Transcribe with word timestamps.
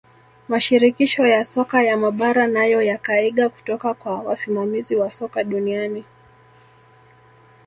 mashirikisho 0.47 1.25
ya 1.27 1.45
soka 1.51 1.77
ya 1.83 1.97
mabara 1.97 2.47
nayo 2.47 2.79
yakaiga 2.91 3.49
kutoka 3.49 3.93
kwa 3.93 4.21
wasimamizi 4.21 4.95
wa 4.95 5.11
soka 5.11 5.43
duniani 5.43 6.05